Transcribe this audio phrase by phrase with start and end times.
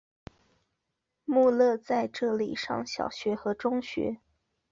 [1.25, 4.17] 穆勒在这里上小学和中学。